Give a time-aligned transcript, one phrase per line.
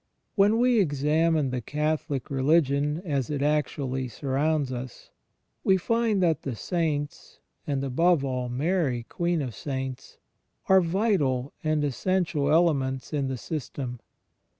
[0.33, 5.11] When we examine the Catholic religion as it actually surroimds us,
[5.63, 10.17] we £aid that the Saints, and, above all, Mary, Queen of Saints,
[10.67, 13.99] are vital and essential 76 CHRIST IN THE EXTERIOR 77 elements in the system.